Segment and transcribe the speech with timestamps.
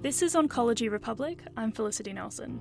[0.00, 1.42] This is Oncology Republic.
[1.56, 2.60] I'm Felicity Nelson.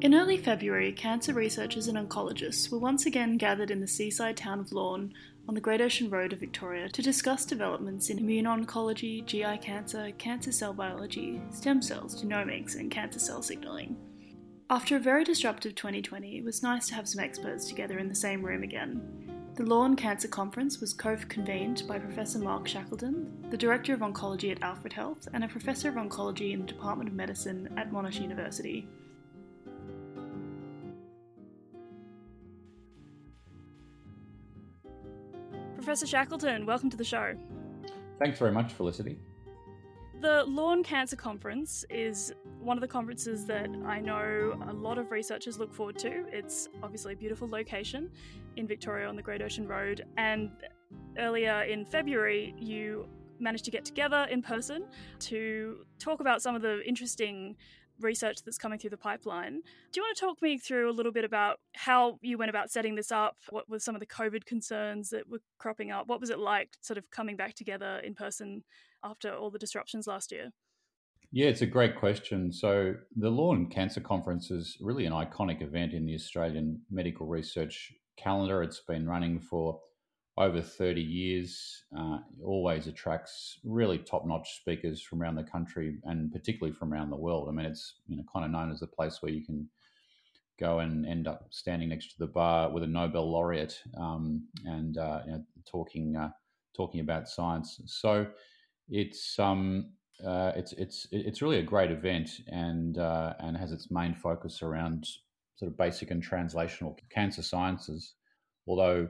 [0.00, 4.60] In early February, cancer researchers and oncologists were once again gathered in the seaside town
[4.60, 5.12] of Lorne
[5.46, 10.50] on the Great Ocean Road of Victoria to discuss developments in immuno-oncology, GI cancer, cancer
[10.50, 13.98] cell biology, stem cells, genomics, and cancer cell signalling.
[14.70, 18.14] After a very disruptive 2020, it was nice to have some experts together in the
[18.14, 19.02] same room again.
[19.56, 24.50] The Lorne Cancer Conference was co convened by Professor Mark Shackleton, the Director of Oncology
[24.50, 28.18] at Alfred Health, and a Professor of Oncology in the Department of Medicine at Monash
[28.18, 28.88] University.
[35.74, 37.34] Professor Shackleton, welcome to the show.
[38.18, 39.18] Thanks very much, Felicity.
[40.20, 45.10] The Lorne Cancer Conference is one of the conferences that I know a lot of
[45.10, 46.24] researchers look forward to.
[46.32, 48.10] It's obviously a beautiful location
[48.56, 50.06] in Victoria on the Great Ocean Road.
[50.16, 50.50] And
[51.18, 53.06] earlier in February, you
[53.38, 54.86] managed to get together in person
[55.18, 57.56] to talk about some of the interesting
[58.00, 59.60] research that's coming through the pipeline.
[59.92, 62.70] Do you want to talk me through a little bit about how you went about
[62.70, 63.36] setting this up?
[63.50, 66.08] What were some of the COVID concerns that were cropping up?
[66.08, 68.64] What was it like sort of coming back together in person
[69.04, 70.50] after all the disruptions last year?
[71.30, 72.52] Yeah, it's a great question.
[72.52, 77.92] So, the Lorne Cancer Conference is really an iconic event in the Australian medical research
[78.16, 78.62] calendar.
[78.62, 79.80] It's been running for
[80.36, 86.74] over 30 years, uh, always attracts really top-notch speakers from around the country and particularly
[86.74, 87.48] from around the world.
[87.48, 89.68] I mean, it's you know kind of known as a place where you can
[90.58, 94.98] go and end up standing next to the bar with a Nobel laureate um, and
[94.98, 96.30] uh, you know, talking uh,
[96.76, 97.80] talking about science.
[97.86, 98.26] So
[98.88, 99.92] it's um,
[100.24, 104.62] uh, it's it's it's really a great event and uh, and has its main focus
[104.62, 105.06] around
[105.56, 108.14] sort of basic and translational cancer sciences,
[108.66, 109.08] although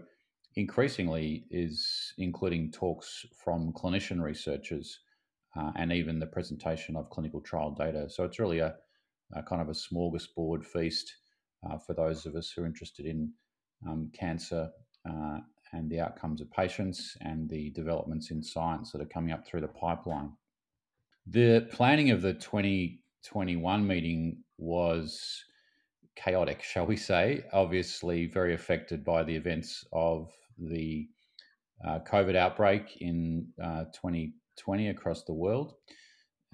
[0.57, 5.01] increasingly is including talks from clinician researchers
[5.57, 8.09] uh, and even the presentation of clinical trial data.
[8.09, 8.75] So it's really a,
[9.35, 11.13] a kind of a smorgasbord feast
[11.69, 13.33] uh, for those of us who are interested in
[13.89, 14.69] um, cancer
[15.09, 15.39] uh,
[15.75, 19.61] and the outcomes of patients and the developments in science that are coming up through
[19.61, 20.33] the pipeline.
[21.27, 25.45] The planning of the 2021 meeting was
[26.17, 31.09] chaotic, shall we say, obviously very affected by the events of the
[31.85, 35.75] uh, COVID outbreak in uh, 2020 across the world.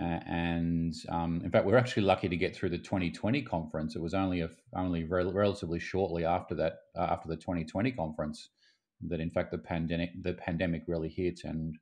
[0.01, 3.95] Uh, and um, in fact, we are actually lucky to get through the 2020 conference.
[3.95, 8.49] It was only a, only re- relatively shortly after that, uh, after the 2020 conference,
[9.09, 11.77] that in fact the pandemic the pandemic really hit, and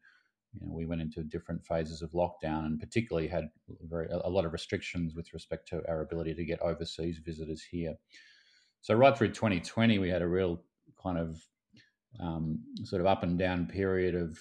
[0.53, 3.49] you know, we went into different phases of lockdown, and particularly had
[3.83, 7.95] very a lot of restrictions with respect to our ability to get overseas visitors here.
[8.81, 10.63] So right through 2020, we had a real
[11.03, 11.43] kind of
[12.21, 14.39] um, sort of up and down period of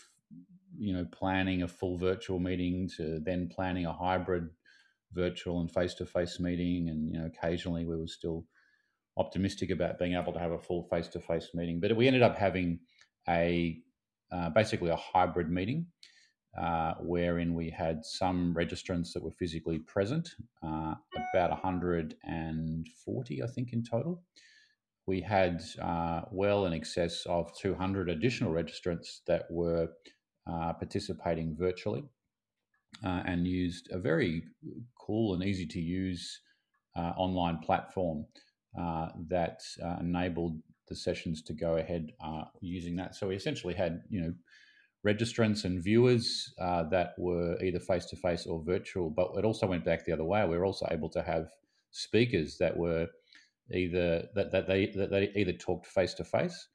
[0.77, 4.49] you know planning a full virtual meeting to then planning a hybrid
[5.13, 8.45] virtual and face-to-face meeting and you know occasionally we were still
[9.17, 12.79] optimistic about being able to have a full face-to-face meeting but we ended up having
[13.27, 13.79] a
[14.31, 15.85] uh, basically a hybrid meeting
[16.57, 20.29] uh, wherein we had some registrants that were physically present
[20.63, 20.95] uh,
[21.33, 24.23] about 140 i think in total.
[25.05, 29.87] We had uh, well in excess of 200 additional registrants that were
[30.45, 32.03] uh, participating virtually
[33.05, 34.43] uh, and used a very
[34.99, 36.41] cool and easy to use
[37.15, 38.25] online platform
[38.79, 42.11] uh, that uh, enabled the sessions to go ahead
[42.61, 43.15] using that.
[43.15, 44.33] So we essentially had, you know,
[45.05, 49.83] registrants and viewers that were either face to face or virtual, but it also went
[49.83, 50.45] back the other way.
[50.45, 51.49] We were also able to have
[51.91, 53.07] speakers that were
[53.73, 56.69] either that, that they that they either talked face to face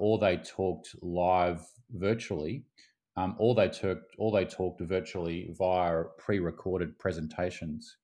[0.00, 1.60] or they talked live
[1.92, 2.64] virtually
[3.18, 7.96] um, or they talked or they talked virtually via pre-recorded presentations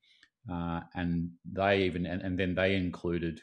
[0.51, 3.41] uh, and they even and, and then they included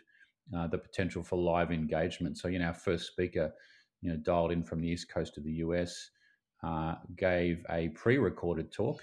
[0.55, 3.51] uh, the potential for live engagement so you know our first speaker
[4.01, 6.09] you know dialed in from the east coast of the us
[6.63, 9.01] uh, gave a pre-recorded talk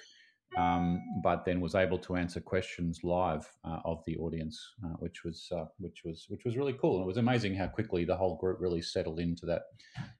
[0.56, 5.22] um, but then was able to answer questions live uh, of the audience, uh, which
[5.24, 6.94] was uh, which was which was really cool.
[6.96, 9.62] And it was amazing how quickly the whole group really settled into that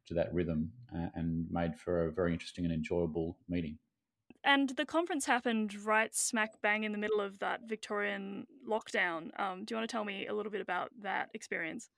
[0.07, 0.71] to that rhythm
[1.15, 3.79] and made for a very interesting and enjoyable meeting.
[4.45, 9.31] And the conference happened right smack bang in the middle of that Victorian lockdown.
[9.39, 11.91] Um, do you want to tell me a little bit about that experience?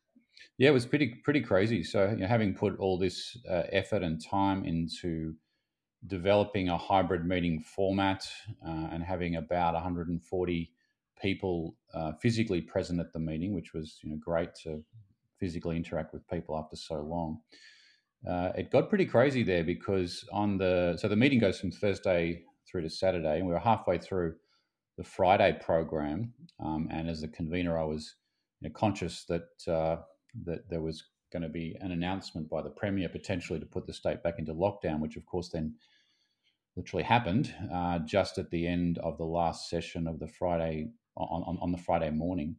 [0.59, 1.83] Yeah, it was pretty pretty crazy.
[1.83, 5.35] So, you know, having put all this uh, effort and time into
[6.07, 8.27] developing a hybrid meeting format
[8.67, 10.73] uh, and having about 140
[11.21, 14.83] people uh, physically present at the meeting, which was you know great to
[15.39, 17.41] physically interact with people after so long.
[18.29, 22.43] Uh, it got pretty crazy there because on the so the meeting goes from Thursday
[22.71, 24.35] through to Saturday, and we were halfway through
[24.99, 26.33] the Friday program.
[26.63, 28.17] Um, and as the convener, I was
[28.61, 30.03] you know, conscious that uh,
[30.45, 33.93] that there was going to be an announcement by the premier potentially to put the
[33.95, 35.75] state back into lockdown, which of course then
[36.77, 41.43] literally happened uh, just at the end of the last session of the Friday on,
[41.47, 42.57] on, on the Friday morning.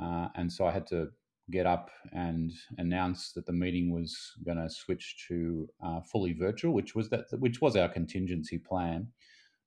[0.00, 1.08] Uh, and so I had to
[1.50, 6.72] get up and announce that the meeting was going to switch to uh, fully virtual,
[6.72, 9.08] which was that which was our contingency plan,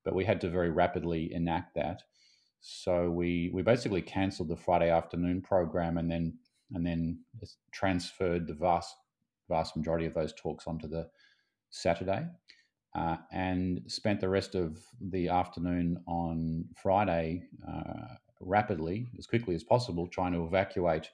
[0.04, 2.02] but we had to very rapidly enact that.
[2.60, 6.38] So we we basically cancelled the Friday afternoon program and then
[6.74, 7.20] and then
[7.72, 8.96] transferred the vast
[9.50, 11.08] vast majority of those talks onto the
[11.70, 12.26] Saturday
[12.96, 19.64] uh, and spent the rest of the afternoon on Friday uh, rapidly, as quickly as
[19.64, 21.10] possible, trying to evacuate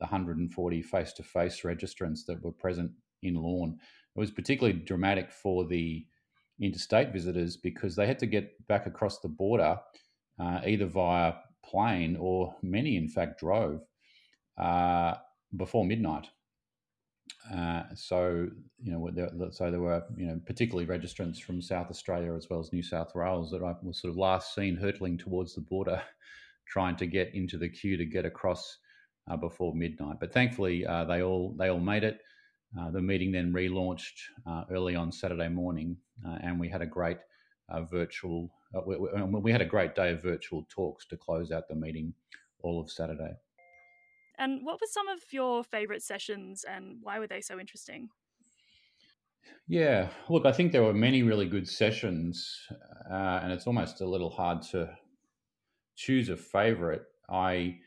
[0.00, 2.90] the 140 face to face registrants that were present
[3.22, 3.78] in Lorne.
[4.16, 6.06] It was particularly dramatic for the
[6.60, 9.78] interstate visitors because they had to get back across the border
[10.38, 13.82] uh, either via plane or many, in fact, drove
[14.58, 15.14] uh,
[15.56, 16.28] before midnight.
[17.54, 18.48] Uh, so
[18.82, 22.72] you know, so there were you know particularly registrants from South Australia as well as
[22.72, 26.02] New South Wales that I was sort of last seen hurtling towards the border,
[26.68, 28.78] trying to get into the queue to get across
[29.30, 30.16] uh, before midnight.
[30.20, 32.20] But thankfully, uh, they all they all made it.
[32.78, 35.96] Uh, the meeting then relaunched uh, early on Saturday morning,
[36.42, 37.18] and we had a great
[37.90, 38.52] virtual.
[38.86, 42.14] We, we had a great day of virtual talks to close out the meeting
[42.62, 43.32] all of Saturday.
[44.38, 48.08] And what were some of your favorite sessions and why were they so interesting?
[49.68, 52.58] Yeah, look, I think there were many really good sessions,
[53.10, 54.88] uh, and it's almost a little hard to
[55.94, 57.04] choose a favorite.
[57.28, 57.78] I,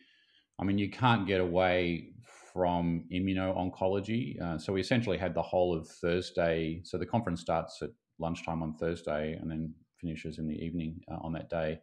[0.60, 2.10] I mean, you can't get away
[2.54, 4.42] from immuno-oncology.
[4.42, 6.82] Uh, so we essentially had the whole of Thursday.
[6.84, 7.90] So the conference starts at
[8.20, 11.80] lunchtime on Thursday and then finishes in the evening uh, on that day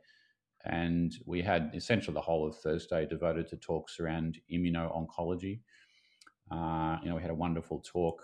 [0.65, 5.61] and we had essentially the whole of Thursday devoted to talks around immuno-oncology.
[6.51, 8.23] Uh, you know, we had a wonderful talk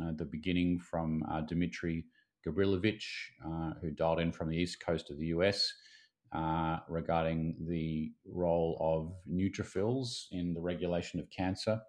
[0.00, 2.04] uh, at the beginning from uh, Dmitry
[2.46, 3.04] Gabrilovich,
[3.44, 5.72] uh, who dialed in from the east coast of the US,
[6.34, 11.80] uh, regarding the role of neutrophils in the regulation of cancer.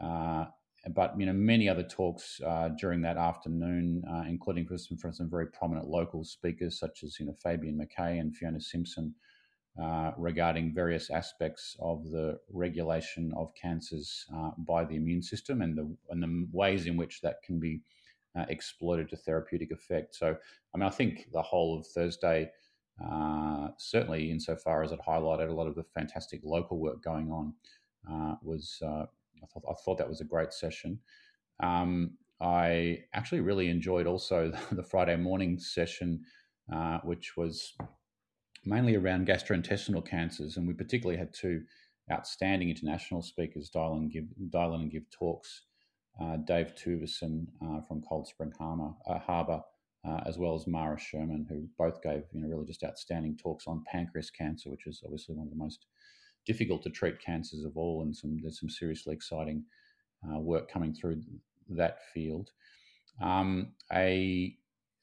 [0.00, 0.46] Uh,
[0.94, 2.40] but you know, many other talks
[2.78, 7.26] during that afternoon, including from some, from some very prominent local speakers such as you
[7.26, 9.12] know Fabienne Mackay and Fiona Simpson,
[9.82, 15.76] uh, regarding various aspects of the regulation of cancers uh, by the immune system and
[15.76, 17.82] the, and the ways in which that can be
[18.38, 20.14] uh, exploited to therapeutic effect.
[20.14, 20.34] So,
[20.74, 22.50] I mean, I think the whole of Thursday,
[23.04, 27.54] uh, certainly insofar as it highlighted a lot of the fantastic local work going on,
[28.10, 29.04] uh, was uh,
[29.42, 30.98] I thought, I thought that was a great session.
[31.62, 36.24] Um, I actually really enjoyed also the Friday morning session,
[37.02, 37.74] which was
[38.64, 41.62] mainly around gastrointestinal cancers, and we particularly had two
[42.10, 45.62] outstanding international speakers dial and give, in and give talks.
[46.20, 49.62] Uh, Dave Tuveson uh, from Cold Spring Harbor, uh, Harbor
[50.06, 53.66] uh, as well as Mara Sherman, who both gave you know really just outstanding talks
[53.66, 55.86] on pancreas cancer, which is obviously one of the most
[56.46, 59.64] difficult to treat cancers of all, and some there's some seriously exciting
[60.28, 61.20] uh, work coming through
[61.70, 62.50] that field.
[63.20, 64.56] Um, a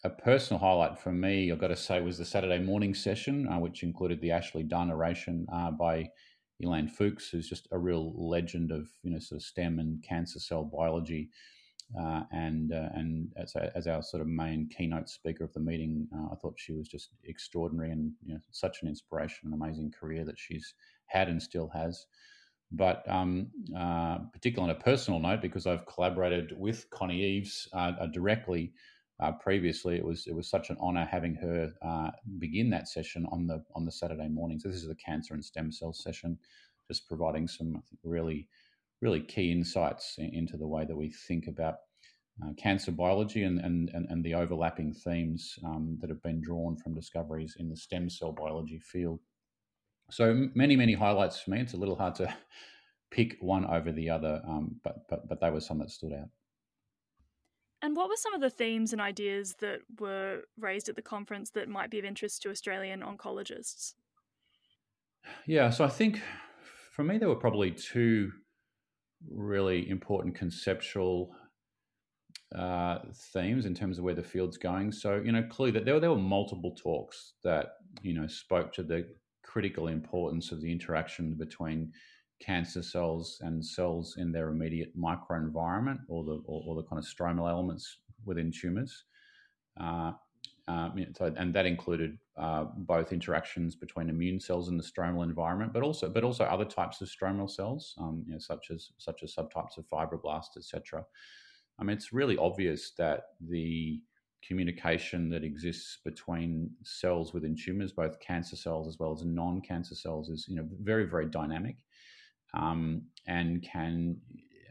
[0.06, 3.60] a personal highlight for me, I've got to say, was the Saturday morning session, uh,
[3.60, 6.10] which included the Ashley Dunn oration uh, by
[6.62, 10.40] Elaine Fuchs, who's just a real legend of you know sort of STEM and cancer
[10.40, 11.30] cell biology,
[12.00, 16.08] uh, and uh, and as, as, our sort of main keynote speaker of the meeting,
[16.16, 19.92] uh, I thought she was just extraordinary and you know such an inspiration, an amazing
[19.92, 20.74] career that she's
[21.06, 22.06] had and still has.
[22.72, 27.68] But um, uh, particularly on a personal note, because I've collaborated with Connie Eaves
[28.12, 28.74] directly
[29.22, 32.10] uh, previously, it was it was such an honour having her uh,
[32.40, 34.60] begin that session on the on the Saturday morning.
[34.60, 36.38] So this is the cancer and stem cell session,
[36.88, 38.48] just providing some really
[39.04, 41.76] really key insights into the way that we think about
[42.42, 46.96] uh, cancer biology and, and, and, the overlapping themes um, that have been drawn from
[46.96, 49.20] discoveries in the stem cell biology field.
[50.10, 51.60] So many, many highlights for me.
[51.60, 52.34] It's a little hard to
[53.12, 56.30] pick one over the other, um, but, but, but they were some that stood out.
[57.84, 61.52] And what were some of the themes and ideas that were raised at the conference
[61.52, 63.94] that might be of interest to Australian oncologists?
[65.46, 66.22] Yeah, so I think
[66.94, 68.32] for me, there were probably two
[69.30, 71.36] really important conceptual
[72.56, 73.00] uh,
[73.34, 74.92] themes in terms of where the field's going.
[74.92, 78.84] So, you know, clearly that there, there were multiple talks that, you know, spoke to
[78.84, 79.08] the
[79.44, 81.92] critical importance of the interaction between
[82.42, 87.06] cancer cells and cells in their immediate microenvironment or the or, or the kind of
[87.06, 89.06] stromal elements within tumors.
[89.80, 90.12] Uh,
[90.68, 95.74] um, so, and that included uh, both interactions between immune cells in the stromal environment,
[95.74, 99.24] but also but also other types of stromal cells, um, you know, such as such
[99.24, 101.06] as subtypes of fibroblasts, etc.
[101.80, 104.02] I mean, it's really obvious that the
[104.48, 110.30] communication that exists between cells within tumors, both cancer cells as well as non-cancer cells,
[110.30, 111.76] is you know very very dynamic,
[112.54, 114.16] um, and can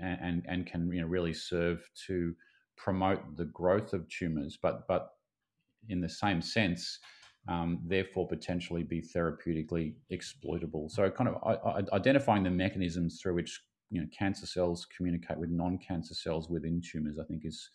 [0.01, 2.35] and and can you know really serve to
[2.79, 5.11] promote the growth of tumors, but but
[5.89, 6.99] in the same sense,
[7.49, 10.89] um, therefore potentially be therapeutically exploitable.
[10.89, 13.61] So, kind of identifying the mechanisms through which
[13.91, 17.69] you know cancer cells communicate with non-cancer cells within tumors, I think, is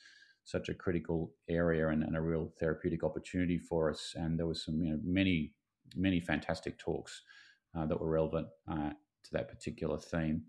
[0.44, 4.14] such a critical area and, and a real therapeutic opportunity for us.
[4.16, 5.52] And there was some, you know, many
[5.96, 7.22] many fantastic talks
[7.78, 10.44] uh, that were relevant uh, to that particular theme.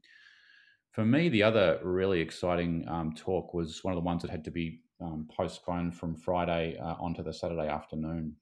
[0.92, 4.44] For me, the other really exciting um, talk was one of the ones that had
[4.44, 8.36] to be um, postponed from Friday uh, onto the Saturday afternoon.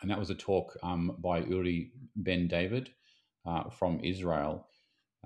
[0.00, 2.90] And that was a talk um, by Uri Ben David
[3.46, 4.68] uh, from Israel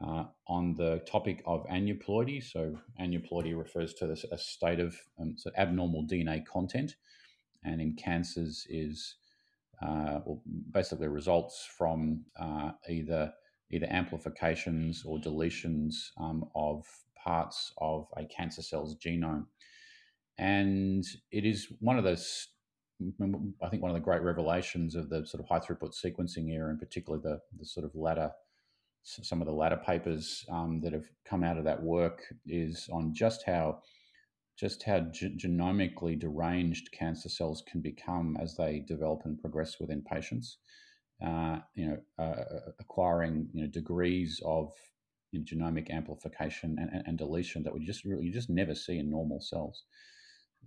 [0.03, 2.43] uh, on the topic of aneuploidy.
[2.43, 6.97] So, aneuploidy refers to this, a state of um, so abnormal DNA content,
[7.65, 9.17] and in cancers is
[9.83, 13.33] uh, well, basically results from uh, either
[13.71, 16.85] either amplifications or deletions um, of
[17.17, 19.47] parts of a cancer cell's genome
[20.43, 22.49] and it is one of those
[23.63, 26.69] I think one of the great revelations of the sort of high throughput sequencing era,
[26.69, 28.31] and particularly the the sort of latter
[29.05, 33.13] some of the latter papers um, that have come out of that work is on
[33.13, 33.81] just how
[34.57, 40.03] just how ge- genomically deranged cancer cells can become as they develop and progress within
[40.03, 40.59] patients.
[41.25, 44.73] Uh, you know, uh, acquiring you know degrees of
[45.35, 49.09] genomic amplification and, and, and, deletion that we just really you just never see in
[49.09, 49.85] normal cells.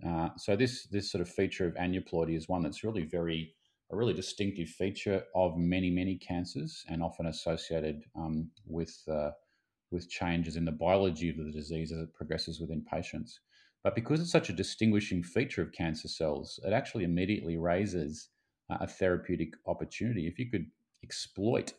[0.04, 3.54] Uh, so this this sort of feature of aneuploidy is one that's really very
[3.92, 9.30] a really distinctive feature of many many cancers and often associated um, with uh,
[9.90, 13.40] with changes in the biology of the disease as it progresses within patients.
[13.84, 18.28] But because it's such a distinguishing feature of cancer cells, it actually immediately raises
[18.68, 20.26] uh, a therapeutic opportunity.
[20.26, 20.66] If you could
[21.04, 21.72] exploit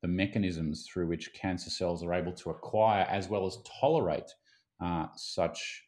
[0.00, 4.32] the mechanisms through which cancer cells are able to acquire as well as tolerate
[4.80, 5.84] uh, such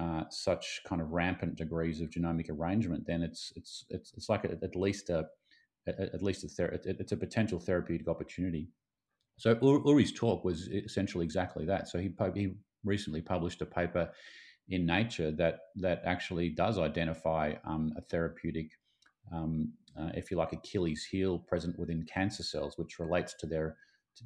[0.00, 4.44] uh, such kind of rampant degrees of genomic arrangement, then it's it's it's, it's like
[4.44, 5.26] a, at least a
[5.86, 8.68] at least a ther- it's a potential therapeutic opportunity.
[9.38, 11.88] So Uri's talk was essentially exactly that.
[11.88, 14.10] So he he recently published a paper
[14.68, 18.72] in Nature that that actually does identify um, a therapeutic,
[19.32, 23.76] um, uh, if you like, Achilles heel present within cancer cells, which relates to their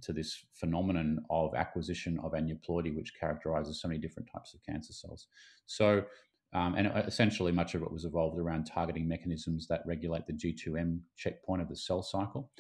[0.03, 4.93] to, this phenomenon of acquisition of aneuploidy, which characterizes so many different types of cancer
[4.93, 5.27] cells.
[5.67, 6.05] So,
[6.53, 10.33] um, and uh, essentially, much of it was evolved around targeting mechanisms that regulate the
[10.33, 12.51] G2M checkpoint of the cell cycle.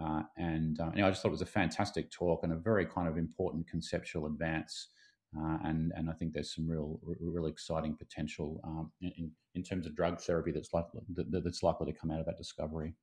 [0.00, 2.86] Uh, and uh, know, I just thought it was a fantastic talk and a very
[2.86, 4.88] kind of important conceptual advance.
[5.36, 9.84] Uh, and and I think there's some real, really exciting potential um, in, in terms
[9.84, 12.94] of drug therapy that's likely that, that's likely to come out of that discovery.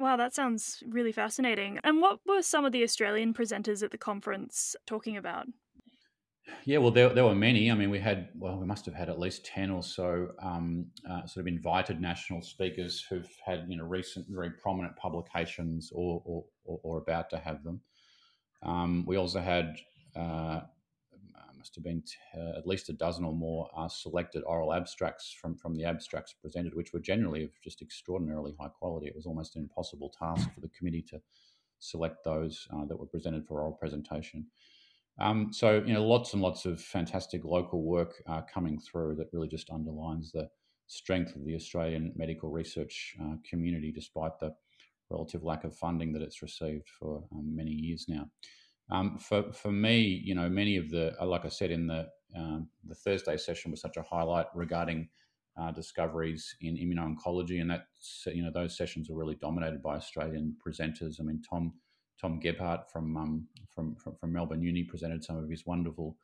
[0.00, 1.80] Wow, that sounds really fascinating.
[1.82, 5.46] And what were some of the Australian presenters at the conference talking about?
[6.64, 7.70] Yeah, well, there, there were many.
[7.70, 10.86] I mean, we had, well, we must have had at least 10 or so um,
[11.08, 16.22] uh, sort of invited national speakers who've had, you know, recent, very prominent publications or,
[16.24, 17.80] or, or, about to have them.
[18.62, 19.76] Um, we also had
[20.16, 20.60] uh,
[21.58, 25.34] must have been t- uh, at least a dozen or more uh, selected oral abstracts
[25.40, 29.06] from, from the abstracts presented, which were generally of just extraordinarily high quality.
[29.06, 31.20] It was almost an impossible task for the committee to
[31.80, 34.46] select those uh, that were presented for oral presentation.
[35.20, 39.28] Um, so, you know, lots and lots of fantastic local work uh, coming through that
[39.32, 40.48] really just underlines the
[40.86, 44.54] strength of the Australian medical research uh, community, despite the
[45.10, 48.26] relative lack of funding that it's received for um, many years now.
[48.90, 52.08] Um, for for me, you know, many of the uh, like I said in the
[52.36, 55.08] um, the Thursday session was such a highlight regarding
[55.58, 57.86] uh, discoveries in immuno-oncology, and that
[58.26, 61.20] you know those sessions were really dominated by Australian presenters.
[61.20, 61.74] I mean, Tom
[62.20, 66.16] Tom Gebhardt from um, from, from, from Melbourne Uni presented some of his wonderful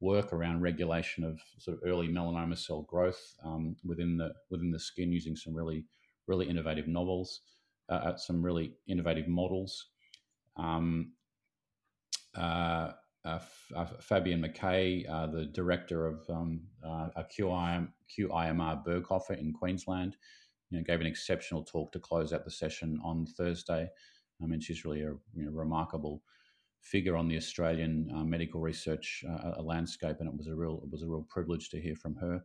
[0.00, 4.78] work around regulation of sort of early melanoma cell growth um, within the within the
[4.78, 5.84] skin using some really
[6.26, 7.40] really innovative novels,
[7.88, 9.86] uh, some really innovative models.
[10.56, 11.12] Um,
[12.38, 12.92] uh,
[13.24, 13.38] uh,
[13.76, 20.16] uh, Fabienne Mackay, the director of um, QIM, QIMR Berghofer in Queensland,
[20.70, 23.88] you know, gave an exceptional talk to close out the session on Thursday.
[24.42, 26.22] I mean, she's really a you know, remarkable
[26.80, 30.90] figure on the Australian uh, medical research uh, landscape, and it was a real it
[30.90, 32.40] was a real privilege to hear from her.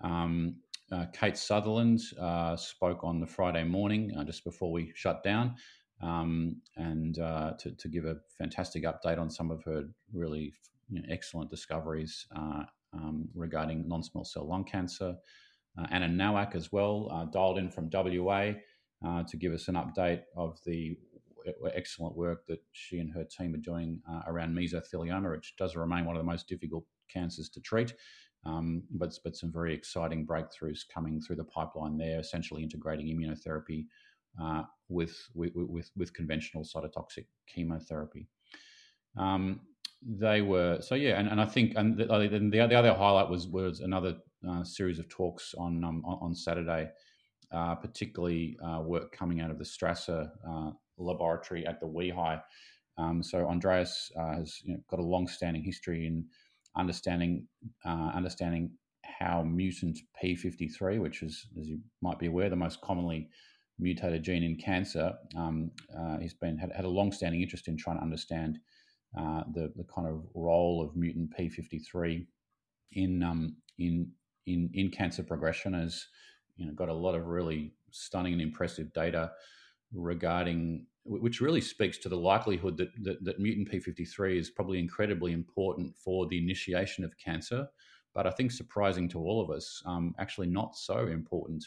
[0.00, 0.56] Um,
[0.90, 5.54] uh, Kate Sutherland uh, spoke on the Friday morning uh, just before we shut down,
[6.02, 10.52] um, and uh, to, to, give a fantastic update on some of her really
[10.90, 15.14] you know, excellent discoveries um, regarding non-small cell lung cancer.
[15.90, 18.52] Anna Nowak as well dialed in from WA
[19.26, 20.96] to give us an update of the
[21.74, 26.04] excellent work that she and her team are doing uh, around mesothelioma, which does remain
[26.04, 27.94] one of the most difficult cancers to treat.
[28.44, 33.86] Um, but, but some very exciting breakthroughs coming through the pipeline there, essentially integrating immunotherapy
[34.40, 38.28] uh, with, with, with, with, conventional cytotoxic chemotherapy.
[39.16, 39.60] Um,
[40.04, 43.46] they were so yeah, and, and I think and the, the, the other highlight was
[43.46, 44.16] was another
[44.48, 46.88] uh, series of talks on um, on Saturday,
[47.52, 52.42] uh, particularly uh, work coming out of the Strasser uh, laboratory at the WEHI.
[52.98, 56.26] Um, so Andreas uh, has you know, got a long-standing history in
[56.76, 57.46] understanding
[57.84, 58.72] understanding
[59.04, 63.28] how mutant p53, which is, as you might be aware, the most commonly
[63.78, 67.96] mutated gene in cancer, um, uh, he's been had, had a long-standing interest in trying
[67.96, 68.58] to understand
[69.18, 72.26] uh, the the kind of role of mutant p53
[72.92, 74.10] in um, in
[74.46, 75.74] in in cancer progression.
[75.74, 76.06] As
[76.56, 79.32] you know, got a lot of really stunning and impressive data
[79.92, 85.32] regarding which really speaks to the likelihood that, that, that, mutant p53 is probably incredibly
[85.32, 87.66] important for the initiation of cancer
[88.14, 91.64] but i think surprising to all of us um, actually not so important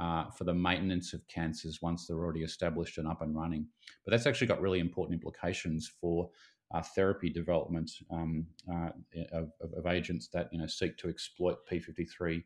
[0.00, 3.66] uh, for the maintenance of cancers once they're already established and up and running
[4.04, 6.28] but that's actually got really important implications for
[6.74, 8.88] uh, therapy development um, uh,
[9.32, 12.42] of, of, agents that you know seek to exploit p53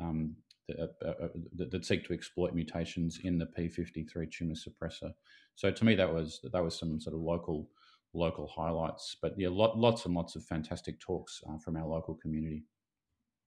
[0.00, 0.36] um,
[0.68, 5.12] that, uh, uh, that, that, seek to exploit mutations in the p53 tumor suppressor.
[5.54, 7.68] So to me, that was that was some sort of local
[8.12, 9.16] local highlights.
[9.20, 12.64] But yeah, lot, lots and lots of fantastic talks uh, from our local community.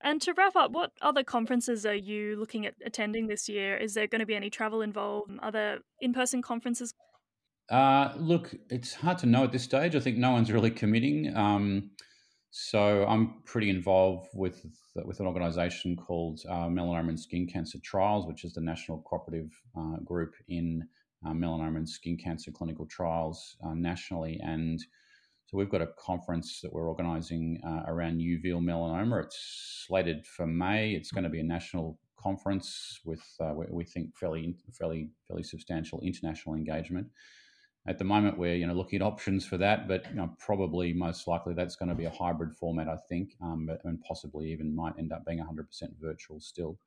[0.01, 3.75] And to wrap up, what other conferences are you looking at attending this year?
[3.75, 5.31] Is there going to be any travel involved?
[5.41, 6.93] Other in person conferences?
[7.69, 9.95] Uh, look, it's hard to know at this stage.
[9.95, 11.35] I think no one's really committing.
[11.35, 11.91] Um,
[12.51, 14.65] so I'm pretty involved with
[15.05, 19.51] with an organisation called uh, Melanoma and Skin Cancer Trials, which is the national cooperative
[19.77, 20.87] uh, group in
[21.25, 24.39] uh, melanoma and skin cancer clinical trials uh, nationally.
[24.43, 24.83] And
[25.47, 29.23] so we've got a conference that we're organising uh, around uveal melanoma.
[29.23, 30.91] It's slated for May.
[30.91, 36.01] It's going to be a national conference with uh, we think fairly fairly fairly substantial
[36.01, 37.07] international engagement
[37.87, 40.93] at the moment we're you know looking at options for that but you know, probably
[40.93, 44.75] most likely that's going to be a hybrid format i think um, and possibly even
[44.75, 45.65] might end up being 100%
[46.01, 46.79] virtual still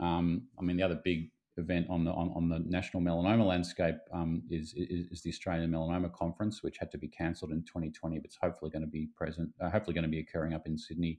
[0.00, 3.96] um, i mean the other big event on the on, on the national melanoma landscape
[4.12, 8.18] um, is, is, is the australian melanoma conference which had to be cancelled in 2020
[8.18, 10.78] but it's hopefully going to be present uh, hopefully going to be occurring up in
[10.78, 11.18] sydney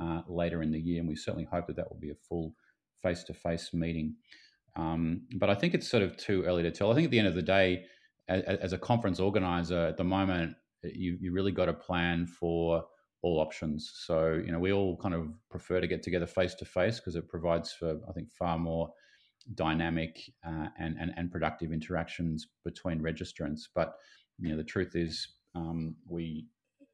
[0.00, 2.54] uh, later in the year and we certainly hope that that will be a full
[3.02, 4.14] face-to-face meeting
[4.76, 7.18] um, but i think it's sort of too early to tell i think at the
[7.18, 7.84] end of the day
[8.30, 12.84] as, as a conference organizer at the moment, you, you really got to plan for
[13.22, 13.92] all options.
[13.94, 17.16] So, you know, we all kind of prefer to get together face to face because
[17.16, 18.90] it provides for, I think, far more
[19.54, 23.62] dynamic uh, and, and, and productive interactions between registrants.
[23.74, 23.94] But,
[24.38, 26.46] you know, the truth is, um, we,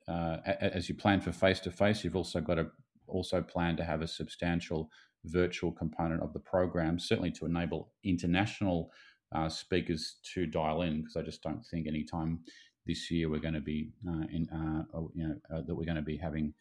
[0.09, 2.69] uh, as you plan for face to face, you've also got to
[3.09, 4.91] also plan to have a substantial
[5.25, 8.91] virtual component of the program, certainly to enable international
[9.35, 12.41] uh, speakers to dial in because I just don't think any time
[12.87, 15.97] this year we're going to be uh, in, uh, you know, uh, that we're going
[15.97, 16.55] to be having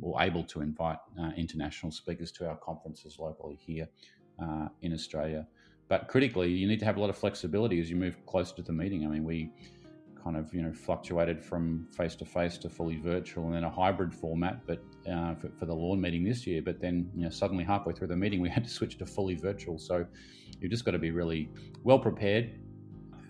[0.00, 0.98] or able to invite
[1.36, 3.88] international speakers to our conferences locally here
[4.82, 5.46] in Australia.
[5.88, 8.62] But critically, you need to have a lot of flexibility as you move closer to
[8.62, 9.04] the meeting.
[9.04, 9.50] I mean, we
[10.22, 13.70] kind of you know fluctuated from face to face to fully virtual and then a
[13.70, 17.30] hybrid format but uh, for, for, the Lorne meeting this year but then you know
[17.30, 20.04] suddenly halfway through the meeting we had to switch to fully virtual so
[20.60, 21.48] you've just got to be really
[21.84, 22.50] well prepared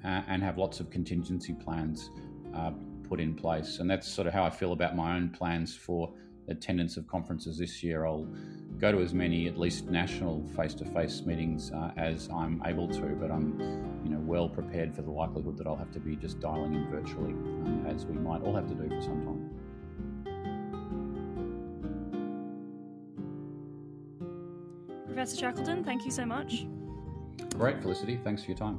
[0.04, 2.10] uh, and have lots of contingency plans
[2.54, 2.72] uh,
[3.08, 6.12] put in place and that's sort of how i feel about my own plans for
[6.50, 8.26] attendance of conferences this year i'll
[8.78, 13.30] go to as many at least national face-to-face meetings uh, as i'm able to but
[13.30, 13.58] i'm
[14.04, 16.88] you know well prepared for the likelihood that i'll have to be just dialing in
[16.90, 19.50] virtually um, as we might all have to do for some time.
[25.06, 26.66] Professor shackleton thank you so much.
[27.56, 28.18] Great felicity.
[28.22, 28.78] Thanks for your time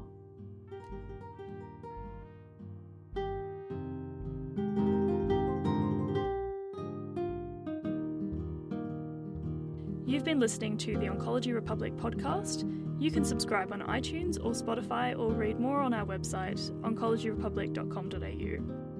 [10.41, 12.67] listening to the Oncology Republic podcast.
[12.99, 18.90] You can subscribe on iTunes or Spotify or read more on our website, oncologyrepublic.com.au.